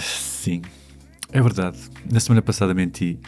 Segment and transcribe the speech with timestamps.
[0.00, 0.62] Sim,
[1.32, 1.78] é verdade.
[2.10, 3.18] Na semana passada menti.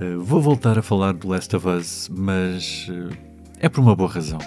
[0.00, 3.16] Uh, vou voltar a falar do Last of Us, mas uh,
[3.58, 4.38] é por uma boa razão.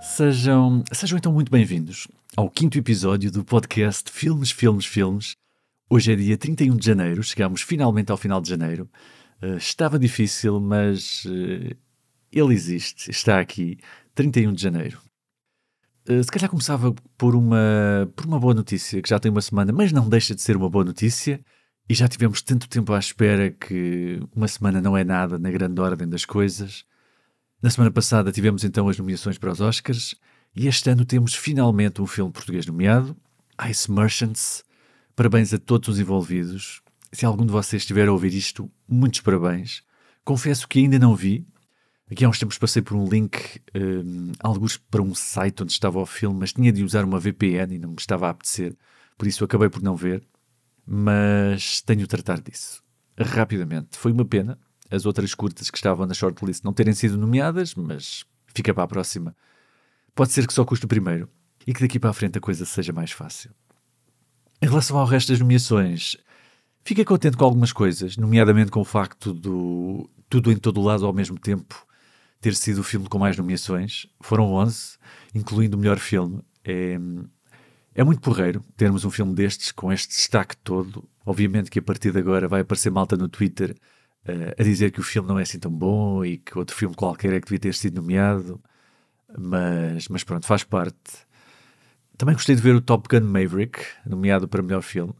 [0.00, 2.06] Sejam, sejam então muito bem-vindos
[2.36, 5.34] ao quinto episódio do podcast Filmes, Filmes, Filmes.
[5.94, 8.90] Hoje é dia 31 de janeiro, chegamos finalmente ao final de janeiro.
[9.40, 11.76] Uh, estava difícil, mas uh,
[12.32, 13.78] ele existe, está aqui,
[14.12, 15.00] 31 de janeiro.
[16.08, 19.72] Uh, se calhar começava por uma, por uma boa notícia, que já tem uma semana,
[19.72, 21.40] mas não deixa de ser uma boa notícia.
[21.88, 25.80] E já tivemos tanto tempo à espera que uma semana não é nada na grande
[25.80, 26.84] ordem das coisas.
[27.62, 30.16] Na semana passada tivemos então as nomeações para os Oscars
[30.56, 33.16] e este ano temos finalmente um filme português nomeado,
[33.70, 34.64] Ice Merchants.
[35.16, 36.82] Parabéns a todos os envolvidos.
[37.12, 39.84] Se algum de vocês estiver a ouvir isto, muitos parabéns.
[40.24, 41.46] Confesso que ainda não vi.
[42.10, 46.00] Aqui há uns tempos passei por um link, um, alguns para um site onde estava
[46.00, 48.76] o filme, mas tinha de usar uma VPN e não me estava a apetecer.
[49.16, 50.26] Por isso acabei por não ver.
[50.84, 52.82] Mas tenho de tratar disso.
[53.16, 53.96] Rapidamente.
[53.96, 54.58] Foi uma pena,
[54.90, 58.88] as outras curtas que estavam na shortlist não terem sido nomeadas, mas fica para a
[58.88, 59.34] próxima.
[60.12, 61.28] Pode ser que só custe o primeiro
[61.64, 63.52] e que daqui para a frente a coisa seja mais fácil.
[64.62, 66.16] Em relação ao resto das nomeações,
[66.82, 71.06] fiquei contente com algumas coisas, nomeadamente com o facto do Tudo em Todo o Lado
[71.06, 71.86] ao mesmo tempo
[72.40, 74.06] ter sido o filme com mais nomeações.
[74.20, 74.98] Foram 11,
[75.34, 76.42] incluindo o melhor filme.
[76.62, 76.98] É,
[77.94, 81.08] é muito porreiro termos um filme destes com este destaque todo.
[81.24, 83.74] Obviamente que a partir de agora vai aparecer malta no Twitter
[84.28, 86.94] uh, a dizer que o filme não é assim tão bom e que outro filme
[86.94, 88.60] qualquer é que devia ter sido nomeado,
[89.38, 91.24] mas, mas pronto, faz parte.
[92.16, 95.14] Também gostei de ver o Top Gun Maverick, nomeado para melhor filme.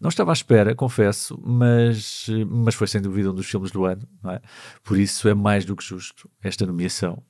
[0.00, 4.06] Não estava à espera, confesso, mas, mas foi sem dúvida um dos filmes do ano,
[4.26, 4.40] é?
[4.84, 7.22] Por isso é mais do que justo esta nomeação.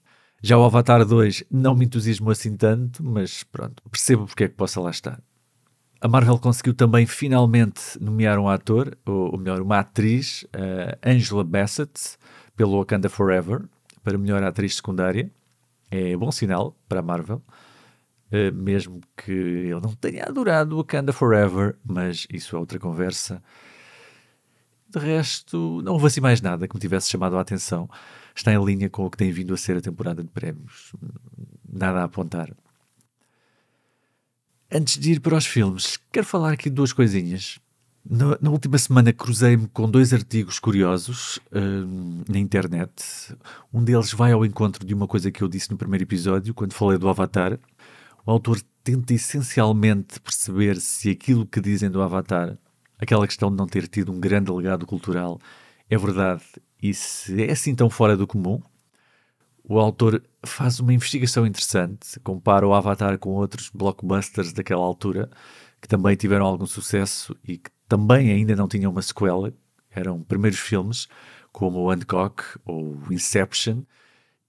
[0.42, 4.54] Já o Avatar 2 não me entusiasmou assim tanto, mas pronto, percebo porque é que
[4.54, 5.20] possa lá estar.
[6.00, 11.42] A Marvel conseguiu também finalmente nomear um ator, ou, ou melhor, uma atriz, uh, Angela
[11.42, 12.16] Bassett,
[12.54, 13.64] pelo Wakanda Forever,
[14.04, 15.28] para melhor atriz secundária.
[15.90, 17.42] É bom sinal para a Marvel,
[18.32, 23.42] uh, mesmo que eu não tenha adorado Wakanda Forever, mas isso é outra conversa.
[24.88, 27.88] De resto, não houve assim mais nada que me tivesse chamado a atenção.
[28.34, 30.92] Está em linha com o que tem vindo a ser a temporada de prémios.
[31.70, 32.50] Nada a apontar.
[34.70, 37.58] Antes de ir para os filmes, quero falar aqui de duas coisinhas.
[38.08, 43.34] Na, na última semana cruzei-me com dois artigos curiosos uh, na internet.
[43.72, 46.72] Um deles vai ao encontro de uma coisa que eu disse no primeiro episódio, quando
[46.72, 47.58] falei do Avatar.
[48.28, 52.58] O autor tenta essencialmente perceber se aquilo que dizem do Avatar,
[52.98, 55.40] aquela questão de não ter tido um grande legado cultural,
[55.88, 56.42] é verdade
[56.82, 58.60] e se é assim tão fora do comum,
[59.64, 65.30] o autor faz uma investigação interessante, compara o Avatar com outros blockbusters daquela altura
[65.80, 69.54] que também tiveram algum sucesso e que também ainda não tinham uma sequela,
[69.90, 71.08] eram primeiros filmes,
[71.50, 73.84] como o Hancock ou Inception,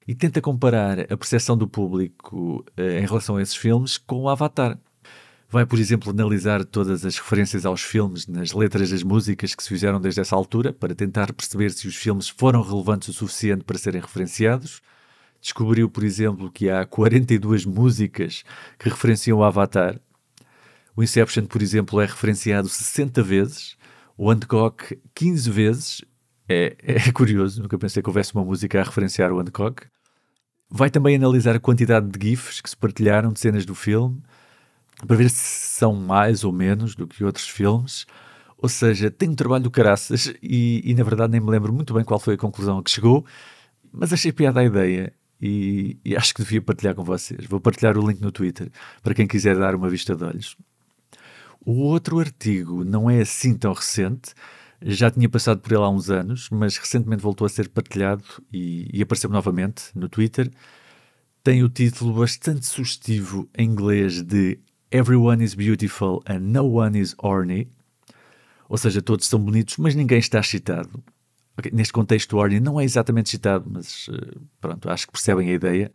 [0.10, 4.30] e tenta comparar a percepção do público eh, em relação a esses filmes com o
[4.30, 4.76] Avatar.
[5.48, 9.70] Vai, por exemplo, analisar todas as referências aos filmes nas letras das músicas que se
[9.70, 13.78] fizeram desde essa altura, para tentar perceber se os filmes foram relevantes o suficiente para
[13.78, 14.82] serem referenciados
[15.42, 18.44] descobriu, por exemplo, que há 42 músicas
[18.78, 20.00] que referenciam o Avatar.
[20.96, 23.78] O Inception, por exemplo, é referenciado 60 vezes,
[24.18, 26.06] o Hancock 15 vezes.
[26.48, 26.76] É,
[27.08, 29.88] é curioso, nunca pensei que houvesse uma música a referenciar o Hancock.
[30.70, 34.22] Vai também analisar a quantidade de GIFs que se partilharam de cenas do filme,
[35.06, 38.06] para ver se são mais ou menos do que outros filmes.
[38.58, 41.94] Ou seja, tem um trabalho do caraças e, e, na verdade nem me lembro muito
[41.94, 43.26] bem qual foi a conclusão a que chegou,
[43.92, 47.46] mas achei piada a ideia e, e, acho que devia partilhar com vocês.
[47.46, 48.70] Vou partilhar o link no Twitter
[49.02, 50.58] para quem quiser dar uma vista de olhos.
[51.66, 54.34] O outro artigo não é assim tão recente,
[54.82, 58.90] já tinha passado por ele há uns anos, mas recentemente voltou a ser partilhado e,
[58.94, 60.50] e apareceu novamente no Twitter.
[61.44, 64.60] Tem o título bastante sugestivo em inglês de
[64.92, 67.70] Everyone is Beautiful and No One is Horny.
[68.68, 71.04] Ou seja, todos são bonitos, mas ninguém está excitado.
[71.58, 75.50] Okay, neste contexto, o Orny não é exatamente citado, mas uh, pronto, acho que percebem
[75.50, 75.92] a ideia.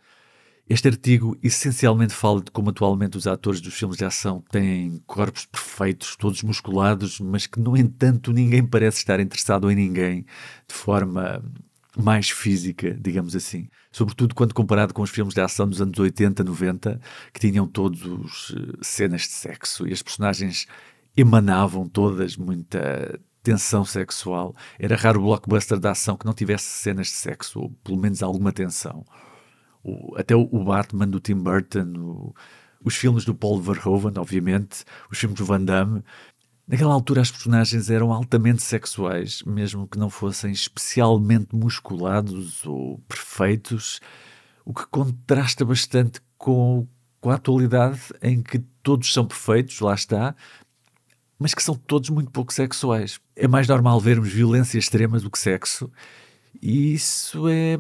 [0.69, 5.45] Este artigo essencialmente fala de como atualmente os atores dos filmes de ação têm corpos
[5.45, 10.25] perfeitos, todos musculados, mas que, no entanto, ninguém parece estar interessado em ninguém
[10.67, 11.45] de forma
[11.95, 13.69] mais física, digamos assim.
[13.93, 17.01] Sobretudo quando comparado com os filmes de ação dos anos 80, 90,
[17.33, 20.67] que tinham todos uh, cenas de sexo e as personagens
[21.15, 24.57] emanavam todas muita tensão sexual.
[24.79, 28.23] Era raro o blockbuster da ação que não tivesse cenas de sexo, ou pelo menos
[28.23, 29.05] alguma tensão.
[29.85, 32.35] O, até o, Batman do Tim Burton, o,
[32.83, 36.03] os filmes do Paul Verhoeven, obviamente, os filmes do Van Damme.
[36.67, 44.01] Naquela altura as personagens eram altamente sexuais, mesmo que não fossem especialmente musculados ou perfeitos,
[44.65, 46.89] o que contrasta bastante com,
[47.21, 50.35] com a atualidade em que todos são perfeitos, lá está,
[51.39, 53.21] mas que são todos muito pouco sexuais.
[53.37, 55.93] É mais normal vermos violência extrema do que sexo,
[56.63, 57.79] e isso é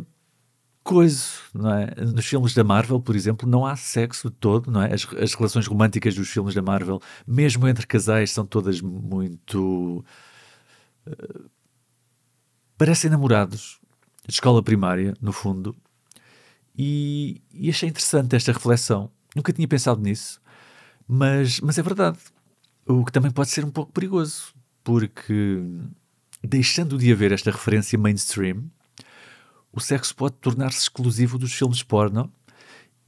[0.84, 1.94] coisa, não é?
[1.96, 4.92] Nos filmes da Marvel, por exemplo, não há sexo todo, não é?
[4.92, 10.04] As, as relações românticas dos filmes da Marvel, mesmo entre casais, são todas muito.
[11.06, 11.50] Uh,
[12.76, 13.81] parecem namorados
[14.26, 15.75] de escola primária, no fundo,
[16.76, 19.10] e, e achei interessante esta reflexão.
[19.34, 20.40] Nunca tinha pensado nisso,
[21.08, 22.19] mas, mas é verdade.
[22.86, 25.62] O que também pode ser um pouco perigoso, porque
[26.42, 28.64] deixando de haver esta referência mainstream,
[29.75, 32.32] o sexo pode tornar-se exclusivo dos filmes porno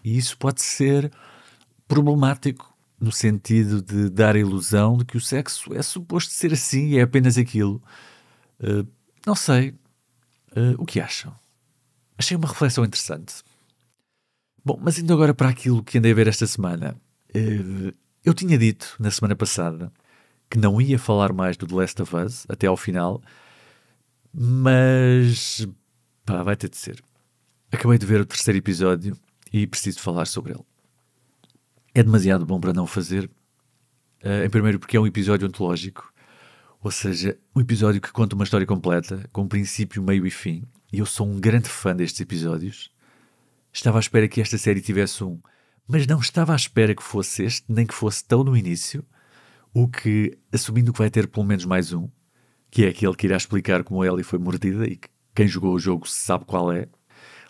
[0.03, 1.13] e isso pode ser
[1.87, 6.89] problemático no sentido de dar a ilusão de que o sexo é suposto ser assim
[6.89, 7.81] e é apenas aquilo.
[8.61, 8.87] Uh,
[9.25, 9.71] não sei.
[10.57, 11.33] Uh, o que acham?
[12.19, 13.43] Achei uma reflexão interessante.
[14.65, 16.97] Bom, mas indo agora para aquilo que andei a ver esta semana.
[17.35, 19.93] Uh, eu tinha dito na semana passada
[20.51, 23.23] que não ia falar mais do The Last of Us até ao final,
[24.33, 25.67] mas
[26.26, 27.00] Pá, vai ter de ser.
[27.70, 29.17] Acabei de ver o terceiro episódio
[29.52, 30.64] e preciso falar sobre ele.
[31.94, 33.31] É demasiado bom para não fazer.
[34.25, 36.12] Uh, em primeiro, porque é um episódio ontológico,
[36.82, 40.64] ou seja, um episódio que conta uma história completa, com princípio, meio e fim.
[40.93, 42.90] E eu sou um grande fã destes episódios.
[43.73, 45.40] Estava à espera que esta série tivesse um,
[45.87, 49.05] mas não estava à espera que fosse este, nem que fosse tão no início.
[49.73, 52.08] O que, assumindo que vai ter pelo menos mais um,
[52.69, 55.79] que é aquele que irá explicar como Ellie foi mordida e que quem jogou o
[55.79, 56.88] jogo sabe qual é,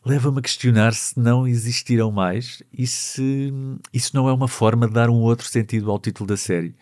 [0.04, 3.52] leva-me a questionar se não existirão mais e se
[3.92, 6.74] isso não é uma forma de dar um outro sentido ao título da série.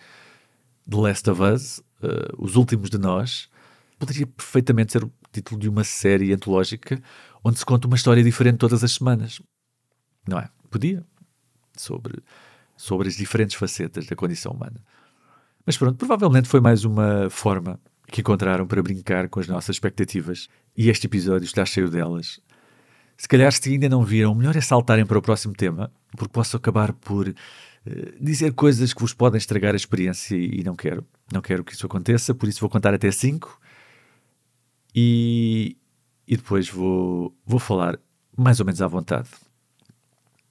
[0.89, 3.51] The Last of Us, uh, Os Últimos de Nós,
[3.99, 7.01] poderia perfeitamente ser o título de uma série antológica
[7.45, 9.43] onde se conta uma história diferente todas as semanas.
[10.27, 10.49] Não é?
[10.71, 11.05] Podia.
[11.77, 12.23] Sobre,
[12.79, 14.81] sobre as diferentes facetas da condição humana.
[15.67, 17.79] Mas pronto, provavelmente foi mais uma forma
[18.15, 22.39] que encontraram para brincar com as nossas expectativas e este episódio está cheio delas.
[23.17, 26.57] Se calhar, se ainda não viram, melhor é saltarem para o próximo tema, porque posso
[26.57, 27.35] acabar por uh,
[28.21, 31.05] dizer coisas que vos podem estragar a experiência e, e não quero.
[31.33, 33.61] Não quero que isso aconteça, por isso vou contar até 5
[34.95, 35.77] e,
[36.25, 37.99] e depois vou, vou falar
[38.39, 39.29] mais ou menos à vontade.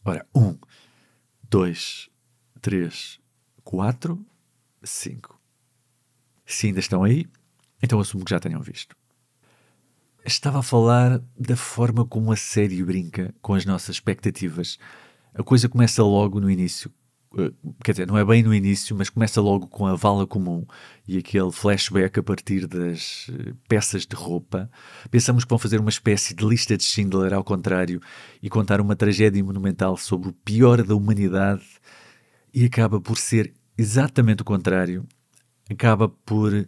[0.03, 0.57] Ora, 1,
[1.49, 2.09] 2,
[2.59, 3.19] 3,
[3.63, 4.25] 4,
[4.83, 5.39] 5.
[6.45, 7.25] Se ainda estão aí,
[7.83, 8.95] então assumo que já tenham visto.
[10.25, 14.79] Estava a falar da forma como a série brinca com as nossas expectativas.
[15.33, 16.89] A coisa começa logo no início.
[17.37, 17.51] Eh,
[17.83, 20.65] quer dizer, não é bem no início, mas começa logo com a vala comum
[21.05, 24.71] e aquele flashback a partir das eh, peças de roupa.
[25.11, 27.99] Pensamos que vão fazer uma espécie de lista de Schindler ao contrário
[28.41, 31.65] e contar uma tragédia monumental sobre o pior da humanidade
[32.53, 35.05] e acaba por ser exatamente o contrário.
[35.69, 36.65] Acaba por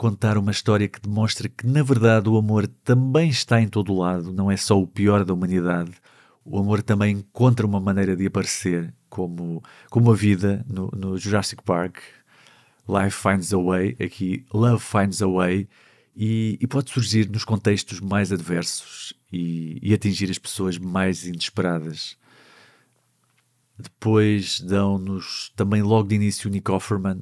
[0.00, 4.32] contar uma história que demonstra que, na verdade, o amor também está em todo lado,
[4.32, 5.92] não é só o pior da humanidade.
[6.42, 11.62] O amor também encontra uma maneira de aparecer, como, como a vida no, no Jurassic
[11.62, 11.98] Park.
[12.88, 15.68] Life finds a way, aqui Love finds a way,
[16.16, 22.16] e, e pode surgir nos contextos mais adversos e, e atingir as pessoas mais inesperadas.
[23.78, 27.20] Depois dão-nos também logo de início Nick Offerman,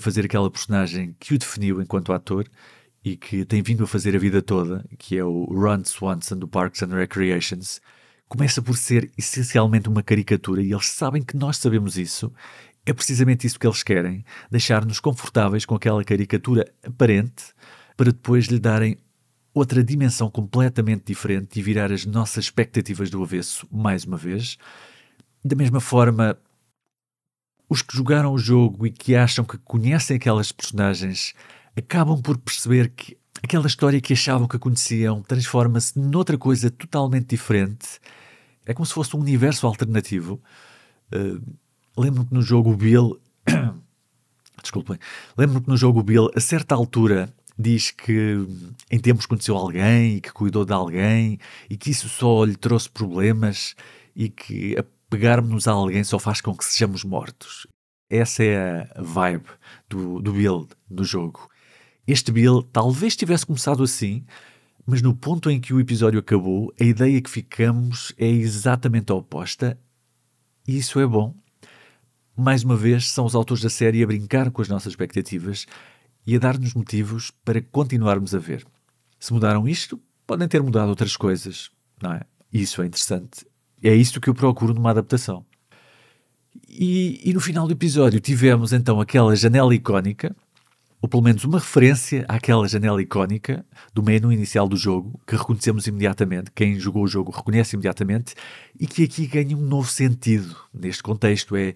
[0.00, 2.48] fazer aquela personagem que o definiu enquanto ator
[3.04, 6.46] e que tem vindo a fazer a vida toda, que é o Ron Swanson do
[6.46, 7.80] Parks and Recreations,
[8.28, 12.32] começa por ser essencialmente uma caricatura e eles sabem que nós sabemos isso.
[12.86, 17.44] É precisamente isso que eles querem, deixar-nos confortáveis com aquela caricatura aparente
[17.96, 18.96] para depois lhe darem
[19.52, 24.56] outra dimensão completamente diferente e virar as nossas expectativas do avesso mais uma vez.
[25.44, 26.38] Da mesma forma,
[27.70, 31.34] os que jogaram o jogo e que acham que conhecem aquelas personagens
[31.76, 38.00] acabam por perceber que aquela história que achavam que conheciam transforma-se noutra coisa totalmente diferente.
[38.66, 40.42] É como se fosse um universo alternativo.
[41.12, 41.40] Uh,
[41.96, 43.20] lembro-me que no jogo Bill.
[44.60, 44.98] Desculpem.
[45.38, 48.36] Lembro-me que no jogo Bill, a certa altura, diz que
[48.90, 52.90] em tempos conheceu alguém e que cuidou de alguém e que isso só lhe trouxe
[52.90, 53.76] problemas
[54.14, 54.76] e que
[55.10, 57.66] pegarmos a alguém só faz com que sejamos mortos.
[58.08, 59.46] Essa é a vibe
[59.88, 61.48] do, do build do jogo.
[62.06, 64.24] Este Bill talvez tivesse começado assim,
[64.86, 69.14] mas no ponto em que o episódio acabou, a ideia que ficamos é exatamente a
[69.16, 69.78] oposta,
[70.66, 71.34] e isso é bom.
[72.36, 75.66] Mais uma vez, são os autores da série a brincar com as nossas expectativas
[76.26, 78.66] e a dar-nos motivos para continuarmos a ver.
[79.18, 81.70] Se mudaram isto, podem ter mudado outras coisas,
[82.02, 82.22] não é?
[82.52, 83.49] Isso é interessante.
[83.82, 85.44] É isto que eu procuro numa adaptação.
[86.68, 90.34] E, e no final do episódio tivemos então aquela janela icónica,
[91.00, 95.86] ou pelo menos uma referência àquela janela icónica do menu inicial do jogo, que reconhecemos
[95.86, 98.34] imediatamente, quem jogou o jogo reconhece imediatamente,
[98.78, 101.56] e que aqui ganha um novo sentido neste contexto.
[101.56, 101.74] É,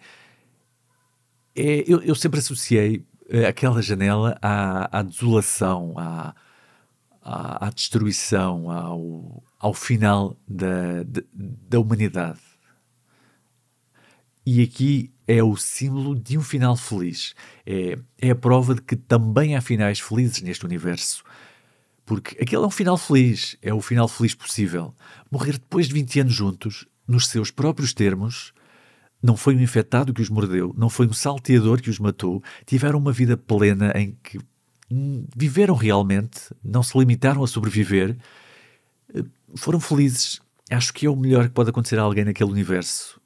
[1.56, 6.34] é eu, eu sempre associei eh, aquela janela à, à desolação, à,
[7.24, 12.40] à, destruição, ao, ao final da, da, da humanidade.
[14.46, 17.34] E aqui é o símbolo de um final feliz.
[17.64, 21.24] É, é a prova de que também há finais felizes neste universo.
[22.04, 24.94] Porque aquele é um final feliz, é o final feliz possível.
[25.30, 28.52] Morrer depois de 20 anos juntos, nos seus próprios termos,
[29.22, 32.98] não foi um infectado que os mordeu, não foi um salteador que os matou, tiveram
[32.98, 34.38] uma vida plena em que
[34.90, 38.16] viveram realmente, não se limitaram a sobreviver,
[39.56, 40.40] foram felizes.
[40.70, 43.20] Acho que é o melhor que pode acontecer a alguém naquele universo.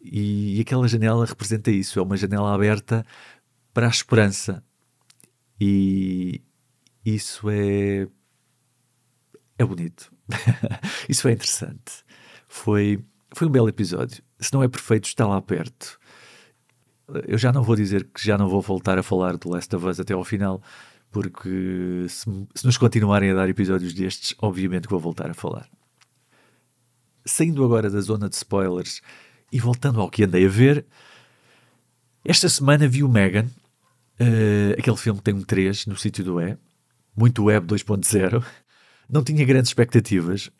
[0.00, 3.04] E, e aquela janela representa isso, é uma janela aberta
[3.72, 4.62] para a esperança.
[5.60, 6.42] E
[7.04, 8.06] isso é
[9.56, 10.12] é bonito.
[11.08, 12.04] isso é interessante.
[12.48, 13.02] Foi
[13.34, 14.22] foi um belo episódio.
[14.38, 15.98] Se não é perfeito, está lá perto.
[17.26, 19.86] Eu já não vou dizer que já não vou voltar a falar do Last of
[19.86, 20.62] Us até ao final,
[21.14, 22.24] porque se,
[22.56, 25.70] se nos continuarem a dar episódios destes, obviamente que vou voltar a falar.
[27.24, 29.00] Saindo agora da zona de spoilers
[29.52, 30.84] e voltando ao que andei a ver,
[32.24, 33.46] esta semana vi o Megan,
[34.18, 36.58] uh, aquele filme que tem um 3 no sítio do E,
[37.16, 38.44] muito web 2.0.
[39.08, 40.50] Não tinha grandes expectativas.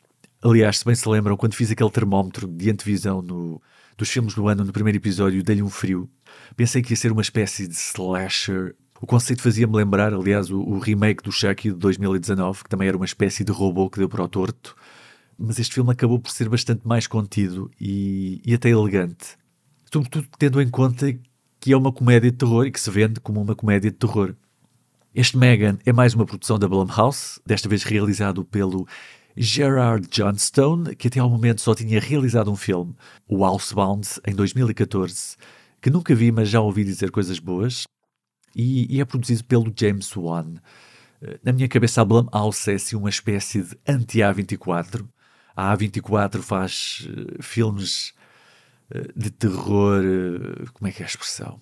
[0.41, 3.61] Aliás, se bem se lembram, quando fiz aquele termómetro de antevisão no,
[3.97, 6.09] dos filmes do ano, no primeiro episódio, dei-lhe um frio.
[6.55, 8.73] Pensei que ia ser uma espécie de slasher.
[9.01, 12.95] O conceito fazia-me lembrar, aliás, o, o, remake do Chucky de 2019, que também era
[12.95, 14.75] uma espécie de robô que deu para o torto.
[15.37, 19.37] Mas este filme acabou por ser bastante mais contido e, e até elegante.
[19.91, 21.13] Sobretudo tendo em conta
[21.59, 24.33] que é uma comédia de terror e que se vende como uma comédia de terror.
[25.13, 28.87] Este Megan é mais uma produção da Blumhouse, desta vez realizado pelo
[29.35, 32.95] Gerard Johnstone, que até ao momento só tinha realizado um filme,
[33.27, 35.35] o Housebound, em 2014,
[35.81, 37.85] que nunca vi, mas já ouvi dizer coisas boas,
[38.55, 40.55] e, e é produzido pelo James Wan.
[41.43, 45.05] Na minha cabeça, a Blumhouse é assim uma espécie de anti-A24.
[45.55, 48.13] A A24 faz uh, filmes
[48.93, 51.61] uh, de terror, uh, como é que é a expressão?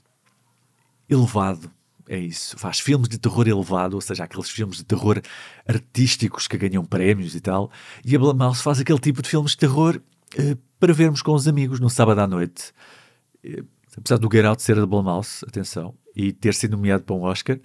[1.07, 1.71] Elevado,
[2.09, 2.57] é isso.
[2.57, 5.21] Faz filmes de terror elevado, ou seja, aqueles filmes de terror
[5.67, 7.71] artísticos que ganham prémios e tal.
[8.03, 10.01] E a Blumhouse faz aquele tipo de filmes de terror
[10.79, 12.73] para vermos com os amigos no sábado à noite.
[13.97, 17.59] Apesar do Get Out ser da Blumhouse, atenção, e ter sido nomeado para um Oscar,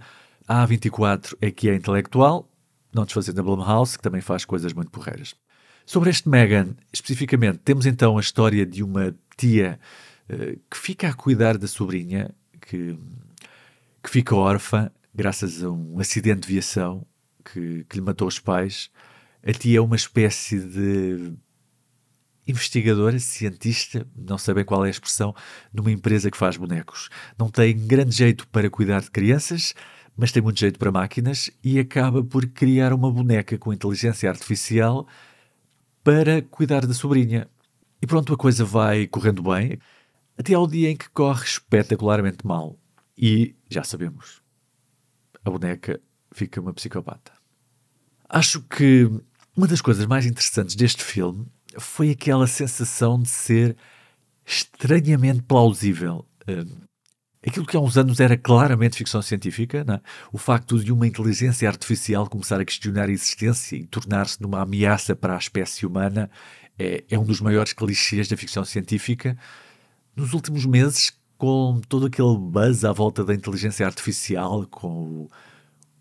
[0.46, 2.50] a A24 é que é intelectual,
[2.92, 5.34] não desfazendo a Blumhouse, que também faz coisas muito porreiras.
[5.86, 9.78] Sobre este Megan, especificamente, temos então a história de uma tia
[10.28, 12.98] uh, que fica a cuidar da sobrinha, que
[14.02, 17.06] que fica órfã graças a um acidente de viação
[17.44, 18.90] que, que lhe matou os pais.
[19.46, 21.32] A tia é uma espécie de
[22.48, 25.34] investigadora, cientista, não sei bem qual é a expressão,
[25.72, 27.10] numa empresa que faz bonecos.
[27.38, 29.74] Não tem grande jeito para cuidar de crianças,
[30.16, 35.06] mas tem muito jeito para máquinas e acaba por criar uma boneca com inteligência artificial
[36.02, 37.48] para cuidar da sobrinha.
[38.00, 39.78] E pronto, a coisa vai correndo bem,
[40.36, 42.78] até ao dia em que corre espetacularmente mal.
[43.16, 44.40] E já sabemos,
[45.44, 46.00] a boneca
[46.32, 47.32] fica uma psicopata.
[48.28, 49.10] Acho que
[49.56, 51.46] uma das coisas mais interessantes deste filme
[51.76, 53.76] foi aquela sensação de ser
[54.46, 56.24] estranhamente plausível.
[56.48, 56.88] Hum,
[57.46, 60.00] aquilo que há uns anos era claramente ficção científica, é?
[60.32, 65.14] o facto de uma inteligência artificial começar a questionar a existência e tornar-se numa ameaça
[65.14, 66.30] para a espécie humana
[66.78, 69.36] é, é um dos maiores clichês da ficção científica.
[70.16, 75.30] Nos últimos meses, com todo aquele buzz à volta da inteligência artificial, com o,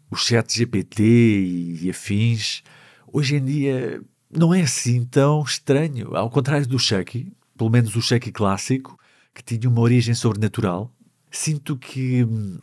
[0.10, 2.64] o chat GPT e, e afins,
[3.12, 6.16] hoje em dia não é assim tão estranho.
[6.16, 8.98] Ao contrário do Chucky, pelo menos o Chucky clássico,
[9.34, 10.92] que tinha uma origem sobrenatural,
[11.32, 12.58] sinto que hum,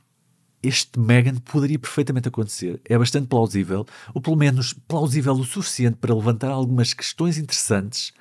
[0.62, 2.80] este Megan poderia perfeitamente acontecer.
[2.85, 8.12] É bastante plausível, ou pelo menos plausível o suficiente para levantar algumas questões interessantes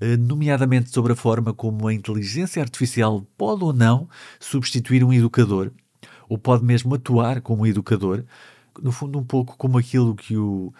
[0.00, 4.08] eh, nomeadamente sobre a forma como a inteligência artificial pode ou não
[4.40, 5.70] substituir um educador,
[6.28, 8.24] ou pode mesmo atuar como educador,
[8.80, 10.72] no fundo, um pouco como aquilo que o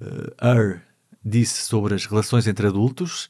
[0.00, 0.80] uh, Ur
[1.26, 3.28] disse sobre as relações entre adultos.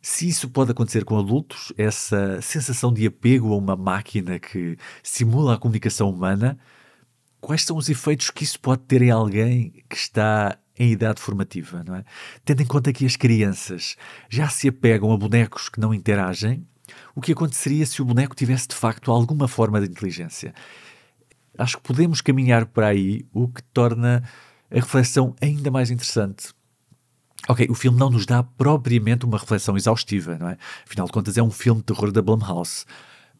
[0.00, 5.54] Se isso pode acontecer com adultos, essa sensação de apego a uma máquina que simula
[5.54, 6.58] a comunicação humana,
[7.40, 11.84] quais são os efeitos que isso pode ter em alguém que está em idade formativa,
[11.84, 12.04] não é?
[12.44, 13.96] Tendo em conta que as crianças
[14.28, 16.66] já se apegam a bonecos que não interagem,
[17.14, 20.54] o que aconteceria se o boneco tivesse de facto alguma forma de inteligência?
[21.58, 24.22] Acho que podemos caminhar para aí, o que torna
[24.70, 26.52] a reflexão ainda mais interessante.
[27.48, 30.58] Ok, o filme não nos dá propriamente uma reflexão exaustiva, não é?
[30.86, 32.84] Afinal de contas, é um filme de terror da Blumhouse.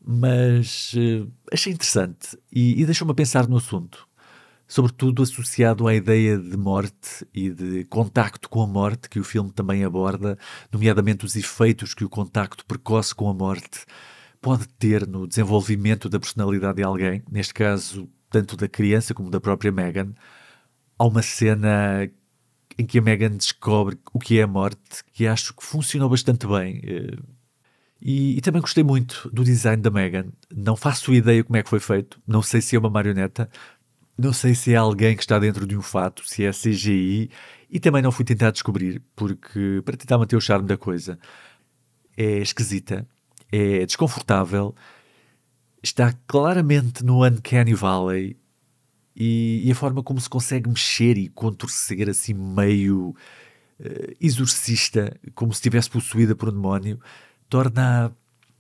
[0.05, 4.09] Mas uh, achei interessante e, e deixou-me a pensar no assunto
[4.73, 9.53] sobretudo associado à ideia de morte e de contacto com a morte que o filme
[9.53, 10.39] também aborda,
[10.73, 13.85] nomeadamente os efeitos que o contacto precoce com a morte
[14.41, 19.39] pode ter no desenvolvimento da personalidade de alguém, neste caso, tanto da criança como da
[19.39, 20.15] própria Megan.
[20.99, 22.11] Há uma cena
[22.79, 26.47] em que a Megan descobre o que é a morte, que acho que funcionou bastante
[26.47, 26.81] bem.
[26.85, 27.17] Eh,
[28.01, 30.27] e, e, também gostei muito do design da Megan.
[30.55, 32.21] Não faço ideia como é que foi feito.
[32.27, 33.49] Não sei se é uma marioneta,
[34.19, 37.31] não sei se é alguém que está dentro de um fato, se é CGI,
[37.71, 41.19] e também não fui tentar descobrir, porque para tentar manter o charme da coisa.
[42.17, 43.07] É esquisita,
[43.51, 44.75] é desconfortável,
[45.83, 48.37] está claramente no Uncanny Valley
[49.15, 53.15] e, e a forma como se consegue mexer e contorcer assim meio
[53.81, 57.01] uh, exorcista, como se estivesse possuída por um demónio,
[57.49, 58.13] torna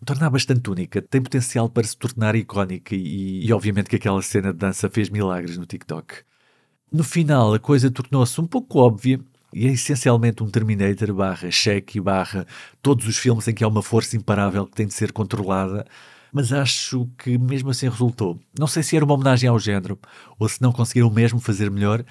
[0.04, 4.52] tornar bastante única, tem potencial para se tornar icónica e, e, obviamente que aquela cena
[4.52, 6.16] de dança fez milagres no TikTok.
[6.90, 9.20] No final a coisa tornou-se um pouco óbvia
[9.52, 12.46] e é essencialmente um Terminator barra Shake barra
[12.82, 15.86] todos os filmes em que há uma força imparável que tem de ser controlada,
[16.32, 18.40] mas acho que mesmo assim resultou.
[18.58, 19.98] Não sei se era uma homenagem ao género
[20.38, 22.04] ou se não conseguiram mesmo fazer melhor,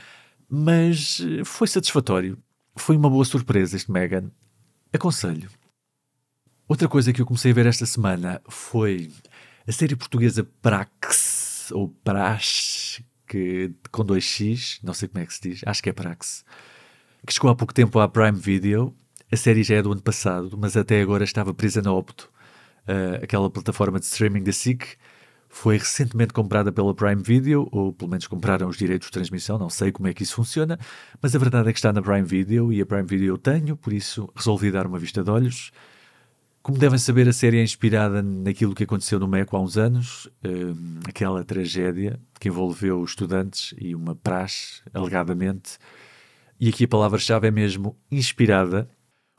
[0.47, 2.37] mas foi satisfatório.
[2.75, 4.29] Foi uma boa surpresa este Megan.
[4.93, 5.49] Aconselho.
[6.67, 9.11] Outra coisa que eu comecei a ver esta semana foi
[9.67, 15.41] a série portuguesa Prax, ou Prax, que, com 2x, não sei como é que se
[15.41, 16.45] diz, acho que é Prax,
[17.25, 18.95] que chegou há pouco tempo à Prime Video.
[19.29, 22.30] A série já é do ano passado, mas até agora estava presa na Opto,
[22.87, 24.95] uh, aquela plataforma de streaming da SIC.
[25.49, 29.69] Foi recentemente comprada pela Prime Video, ou pelo menos compraram os direitos de transmissão, não
[29.69, 30.79] sei como é que isso funciona,
[31.21, 33.75] mas a verdade é que está na Prime Video e a Prime Video eu tenho,
[33.75, 35.71] por isso resolvi dar uma vista de olhos.
[36.63, 40.29] Como devem saber, a série é inspirada naquilo que aconteceu no Meco há uns anos,
[40.45, 45.79] um, aquela tragédia que envolveu estudantes e uma praxe, alegadamente.
[46.59, 48.87] E aqui a palavra-chave é mesmo inspirada,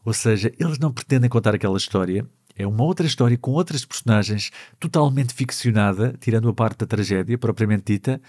[0.04, 4.50] ou seja, eles não pretendem contar aquela história, é uma outra história com outras personagens
[4.78, 8.20] totalmente ficcionada, tirando a parte da tragédia propriamente dita.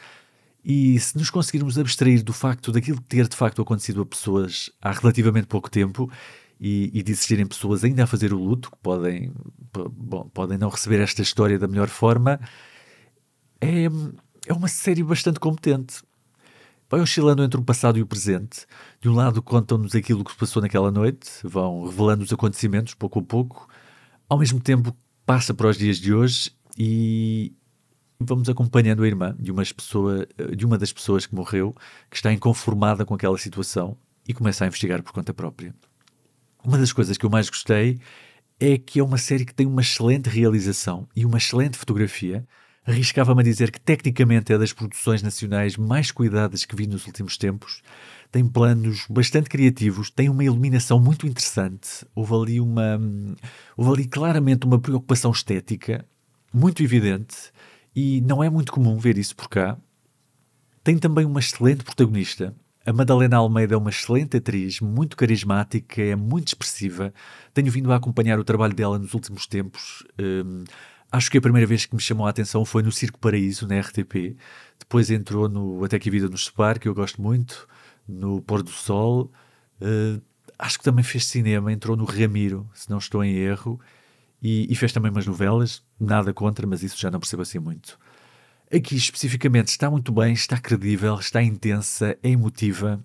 [0.64, 4.92] E se nos conseguirmos abstrair do facto daquilo ter de facto acontecido a pessoas há
[4.92, 6.10] relativamente pouco tempo
[6.60, 9.34] e, e de existirem pessoas ainda a fazer o luto, que podem,
[9.74, 12.40] bom, podem não receber esta história da melhor forma,
[13.60, 13.86] é,
[14.48, 16.02] é uma série bastante competente.
[16.90, 18.66] Vai oscilando entre o passado e o presente.
[19.02, 23.20] De um lado, contam-nos aquilo que se passou naquela noite, vão revelando os acontecimentos pouco
[23.20, 23.68] a pouco.
[24.30, 27.54] Ao mesmo tempo, passa para os dias de hoje e
[28.20, 31.76] vamos acompanhando a irmã de, uma pessoa, de uma das pessoas que morreu,
[32.10, 35.76] que está inconformada com aquela situação e começa a investigar por conta própria.
[36.64, 38.00] Uma das coisas que eu mais gostei
[38.60, 42.48] é que é uma série que tem uma excelente realização e uma excelente fotografia.
[42.86, 47.38] Arriscava-me a dizer que tecnicamente é das produções nacionais mais cuidadas que vi nos últimos
[47.38, 47.82] tempos.
[48.34, 52.04] Tem planos bastante criativos, tem uma iluminação muito interessante.
[52.16, 53.00] Houve ali uma.
[53.78, 56.04] Houve ali claramente uma preocupação estética
[56.52, 57.52] muito evidente
[57.96, 59.78] e não é muito comum ver isso por cá.
[60.84, 66.16] Tem também uma excelente protagonista, a Madalena Almeida é uma excelente atriz, muito carismática, é
[66.16, 67.14] muito expressiva.
[67.54, 70.04] Tenho vindo a acompanhar o trabalho dela nos últimos tempos.
[70.20, 70.64] Um,
[71.12, 73.80] acho que a primeira vez que me chamou a atenção foi no Circo Paraíso, na
[73.80, 74.36] RTP.
[74.80, 77.68] Depois entrou no Até que Vida nos Separe, que eu gosto muito,
[78.08, 79.32] no Pôr do Sol.
[79.82, 80.22] Uh,
[80.58, 83.80] acho que também fez cinema, entrou no Ramiro, se não estou em erro.
[84.42, 87.98] E, e fez também umas novelas, nada contra, mas isso já não percebo assim muito.
[88.74, 93.02] Aqui especificamente está muito bem, está credível, está intensa, é emotiva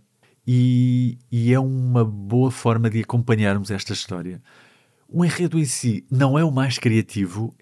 [0.46, 4.42] e, e é uma boa forma de acompanharmos esta história.
[5.06, 7.54] O enredo em si não é o mais criativo,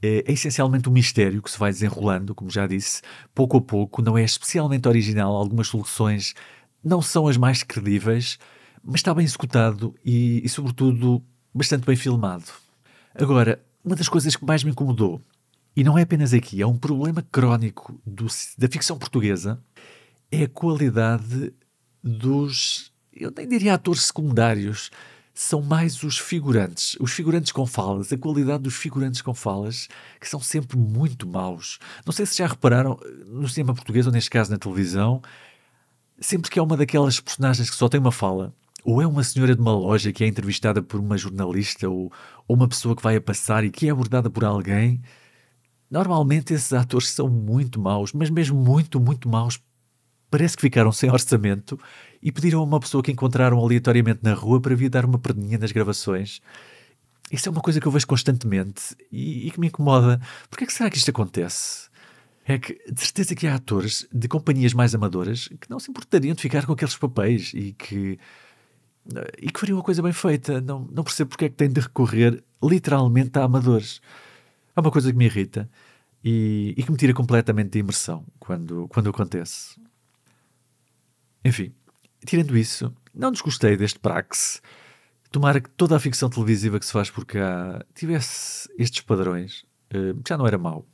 [0.00, 3.02] é, é essencialmente um mistério que se vai desenrolando, como já disse,
[3.34, 6.34] pouco a pouco, não é especialmente original, algumas soluções
[6.82, 8.38] não são as mais credíveis,
[8.82, 11.22] mas está bem executado e, e sobretudo,
[11.54, 12.44] bastante bem filmado.
[13.14, 15.20] Agora, uma das coisas que mais me incomodou
[15.74, 18.26] e não é apenas aqui, é um problema crónico do,
[18.58, 19.62] da ficção portuguesa,
[20.30, 21.52] é a qualidade
[22.02, 22.92] dos.
[23.12, 24.90] Eu nem diria atores secundários,
[25.34, 26.96] são mais os figurantes.
[27.00, 29.88] Os figurantes com falas, a qualidade dos figurantes com falas,
[30.20, 31.78] que são sempre muito maus.
[32.04, 35.22] Não sei se já repararam no cinema português, ou neste caso na televisão,
[36.22, 38.54] sempre que é uma daquelas personagens que só tem uma fala,
[38.84, 42.12] ou é uma senhora de uma loja que é entrevistada por uma jornalista, ou,
[42.48, 45.02] ou uma pessoa que vai a passar e que é abordada por alguém.
[45.90, 49.60] Normalmente esses atores são muito maus, mas mesmo muito, muito maus.
[50.30, 51.78] Parece que ficaram sem orçamento
[52.22, 55.58] e pediram a uma pessoa que encontraram aleatoriamente na rua para vir dar uma perninha
[55.58, 56.40] nas gravações.
[57.30, 60.20] Isso é uma coisa que eu vejo constantemente e, e que me incomoda.
[60.48, 61.91] Porquê é que será que isto acontece?
[62.44, 66.34] É que, de certeza que há atores de companhias mais amadoras que não se importariam
[66.34, 68.18] de ficar com aqueles papéis e que,
[69.40, 70.60] e que fariam a coisa bem feita.
[70.60, 74.00] Não, não percebo porque é que têm de recorrer literalmente a amadores.
[74.74, 75.70] É uma coisa que me irrita
[76.24, 79.80] e, e que me tira completamente de imersão quando, quando acontece.
[81.44, 81.72] Enfim,
[82.24, 84.60] tirando isso, não desgostei deste praxe.
[85.30, 89.64] Tomara que toda a ficção televisiva que se faz por cá tivesse estes padrões.
[89.94, 90.86] Uh, já não era mau.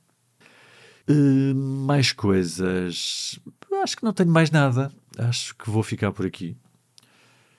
[1.08, 3.38] Uh, mais coisas.
[3.82, 4.92] Acho que não tenho mais nada.
[5.16, 6.56] Acho que vou ficar por aqui.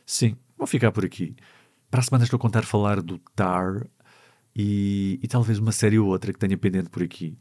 [0.05, 1.35] Sim, vou ficar por aqui.
[1.89, 3.87] Para a semana estou a contar falar do Tar
[4.55, 7.37] e, e talvez uma série ou outra que tenha pendente por aqui.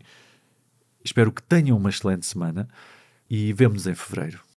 [1.04, 2.68] Espero que tenham uma excelente semana
[3.28, 4.47] e vemo-nos em fevereiro.